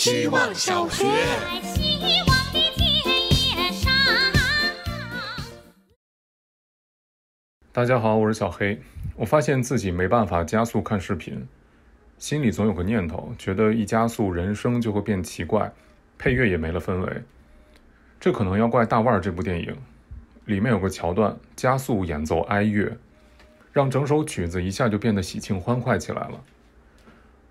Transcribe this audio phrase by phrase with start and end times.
[0.00, 1.04] 希望小学。
[7.70, 8.80] 大家好，我是小黑。
[9.14, 11.46] 我发现自己没办法加速看视频，
[12.16, 15.70] 心里总有个念头，觉得一加速人生就会变奇怪，
[16.16, 17.22] 配乐也没了氛围。
[18.18, 19.76] 这可能要怪《大腕》这部电影，
[20.46, 22.96] 里面有个桥段，加速演奏哀乐，
[23.70, 26.42] 让整首曲子一下就变得喜庆欢快起来了。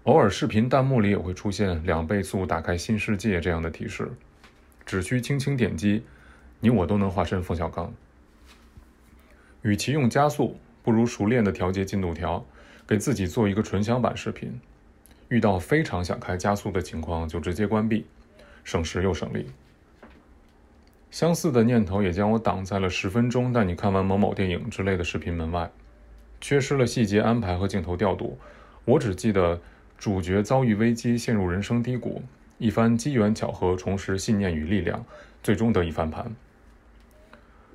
[0.04, 4.12] 偶尔视频弹幕里也会出现两倍速打开新世界这样的提示，
[4.86, 6.04] 只需轻轻点击，
[6.62, 7.94] 你我都能化身冯小刚。
[9.62, 12.46] 与其用加速，不如熟练的调节进度条，
[12.88, 14.60] 给自己做一个纯享版视频。
[15.28, 18.08] 遇到非常想开加速的情况，就直接关闭，
[18.64, 19.48] 省时又省力。
[21.12, 25.70] 相似的念头也将我挡在了十分钟带你看完某某电影之类的视频门外，
[26.40, 28.40] 缺失了细节安排和镜头调度。
[28.86, 29.62] 我只记得
[30.00, 32.24] 主角遭遇危机，陷入人生低谷，
[32.58, 35.06] 一番机缘巧合重拾信念与力量，
[35.44, 36.34] 最终得以翻盘。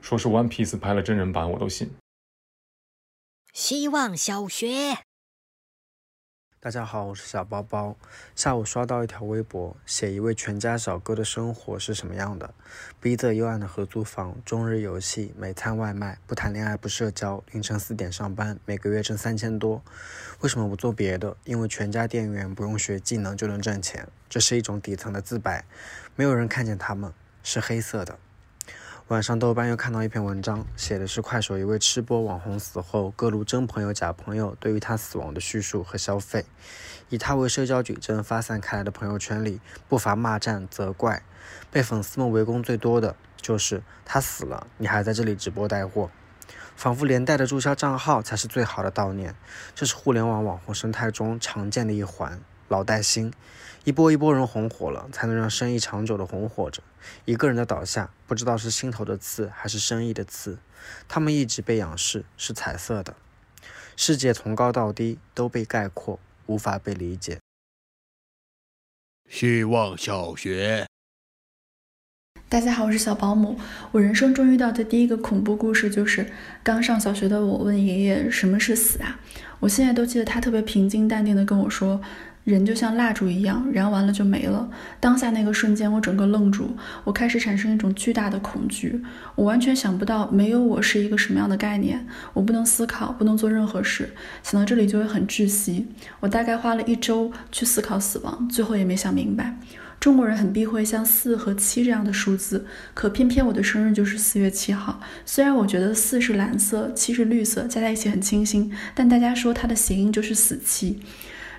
[0.00, 1.90] 说是《One Piece》拍了真人版，我都信。
[3.52, 5.00] 希望小学，
[6.64, 7.94] 大家好，我是小包包。
[8.34, 12.54] 下午刷到一条微博，写一位全家小哥的生活是什么样的：
[13.02, 19.82] 逼仄幽暗的合租房，终日游戏，每餐外卖，不谈恋爱，不社交，凌晨四点上班，每个月挣三千多。
[20.40, 21.36] 为什么不做别的？
[21.44, 25.66] 因为全家店员不用学技能就能挣钱，这是一种底层的自白。
[26.16, 28.18] 没有人看见他们，是黑色的。
[29.08, 36.46] 晚上豆瓣又看到一篇文章，写的是快手一位吃播网红死后，各路真朋友假朋友对于他死亡的叙述和消费。
[37.10, 39.60] 以他为社交矩阵发散开来的朋友圈里，
[39.90, 41.22] 不乏骂战、责怪。
[41.70, 46.08] 被粉丝们围攻最多的就是他死了，你还在这里直播带货，
[46.74, 49.34] 仿佛连带的注销账号才是最好的悼念。
[49.74, 53.32] 这是互联网网红生态中常见的一环，老带新。
[53.84, 56.82] 一波一波人红火了，才能让生意长久的红火着。
[57.26, 60.56] 一个人的倒下，不知道是心头的刺还是生意的刺。
[61.06, 63.14] 他们一直被仰视，是彩色的。
[63.94, 67.38] 世界从高到低都被概括，无法被理解。
[69.28, 70.86] 希望小学。
[72.48, 73.58] 大家好，我是小保姆。
[73.92, 76.32] 我人生中遇到的第一个恐怖故事，就是
[76.62, 79.20] 刚上小学的我问爷爷什么是死啊？
[79.60, 82.00] 我现在都记得他特别平静淡定的跟我说。
[82.44, 84.68] 人就像蜡烛一样，燃完了就没了。
[85.00, 89.02] 当下那个瞬间，我整个愣住，我开始产生一种巨大的恐惧。
[89.34, 92.06] 我完全想不到没有我是一个什么样的概念。
[92.34, 94.10] 我不能思考，不能做任何事，
[94.42, 95.86] 想到这里就会很窒息。
[96.20, 99.56] 我大概花了一周去思考死亡，最后也没想明白。
[99.98, 105.00] 中国人很避讳像四和七这样的数字，可偏偏我的生日就是四月七号。
[105.24, 111.00] 虽然我觉得四是蓝色，七是绿色，加在一起很清新，但大家说它的谐音就是死期。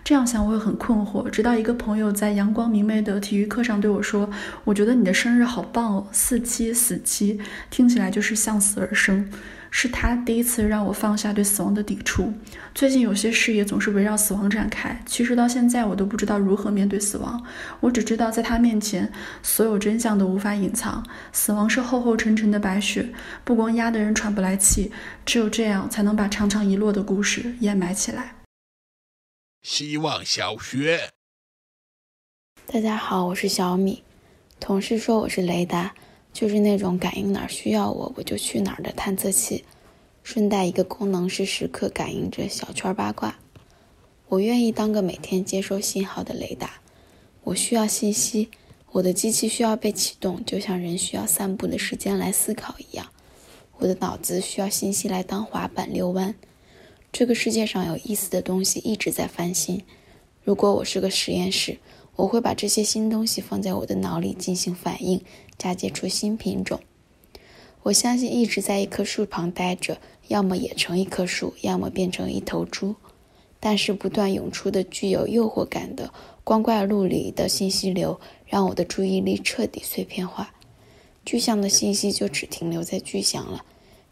[0.05, 4.29] 这样想我会很困惑，直到一个朋友在阳光明媚的体育课上对我说
[4.63, 7.39] ：“我觉得你的生日好棒哦，四七死期，
[7.71, 9.27] 听起来就是向死而生。”
[9.71, 12.31] 是他第一次让我放下对死亡的抵触。
[12.75, 17.43] 最近有些事也总是围绕死亡展开，其实到现在我都不知道如何面对死亡。
[17.79, 19.11] 我只知道在他面前，
[19.41, 21.03] 所有真相都无法隐藏。
[21.33, 23.09] 死亡是厚厚沉沉的白雪，
[23.43, 24.91] 不光压得人喘不来气，
[25.25, 28.34] 只有这样才能把长长遗落的故事掩埋起来。
[29.65, 31.09] 希望小学，
[32.67, 34.03] 大家好，我是小米。
[34.59, 35.95] 同事说我是雷达，
[36.31, 39.65] 就是那种感应哪儿需要我我就去哪儿的探测器。
[40.21, 43.39] 顺带一个功能是时刻感应着小圈八卦。
[44.27, 46.79] 我愿意当个每天接收信号的雷达。
[47.43, 48.51] 我需要信息，
[48.91, 53.07] 我的机器需要被启动，就像人需要散步的时间来思考一样。
[53.77, 56.35] 我的脑子需要信息来当滑板溜弯。
[57.17, 59.81] 这个世界上有意思的东西一直在翻新。
[60.43, 61.77] 如果我是个实验室，
[62.17, 65.21] 我会把这些新东西放在我的脑里进行反应，
[65.57, 66.81] 嫁接出新品种。
[67.83, 72.95] 我相信一直在一棵树旁待着，要么也成一棵树，要么变成一头猪。
[73.61, 80.53] 但是不断涌出的具有诱惑感的光怪陆离的信息流，让我的注意力彻底碎片化。
[81.23, 83.63] 具象的信息就只停留在具象了。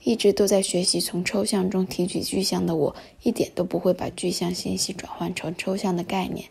[0.03, 6.49] 一直都在学习从抽象中提取具象的我，一点都不会把具象信息转换成抽象的概念。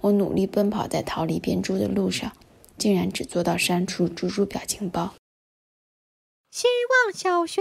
[0.00, 2.32] 我努力奔跑在逃离变猪的路上，
[2.78, 5.12] 竟然只做到删除猪猪表情包。
[6.50, 6.66] 希
[7.04, 7.60] 望小学，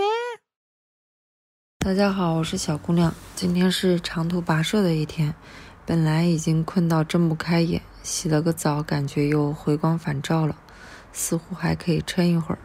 [1.80, 3.13] 大家好，我是小姑娘。
[3.36, 5.36] 今天是长途跋涉的一天，
[5.86, 10.57] 本来已经困到睁不开眼，洗了个澡，感觉又回光返照了，
[11.12, 12.60] 似乎还可以撑一会儿。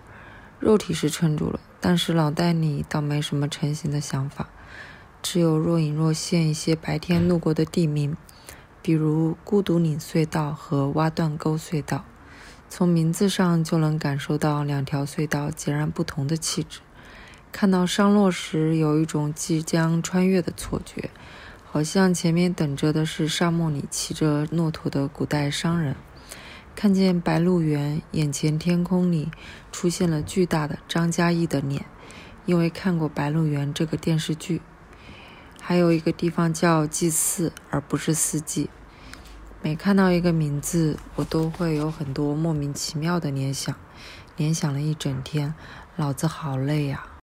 [0.61, 1.59] 肉体是撑住了。
[1.87, 4.49] 但是脑袋里倒没什么成型的想法，
[5.23, 8.17] 只有若隐若现一些白天路过的地名，
[8.81, 12.07] 比如孤独岭隧道和挖断沟隧道。
[12.71, 16.81] 从名字上就能感受到两条隧道截然不同的气质。
[17.53, 21.11] 看到商洛时，有一种即将穿越的错觉，
[21.71, 25.95] 好像前面等着的是沙漠里骑着骆驼的古代商人。
[26.77, 29.31] 看见白鹿原，眼前天空里
[29.71, 31.87] 出现了巨大的张嘉译的脸，
[32.47, 34.61] 因为看过《白鹿原》这个电视剧。
[35.61, 38.69] 还有一个地方叫祭祀，而不是四季。
[39.63, 43.75] 每看到一个名字，我都会有很多莫名其妙的联想，
[44.37, 45.55] 联想了一整天，
[45.97, 47.07] 脑子好累呀。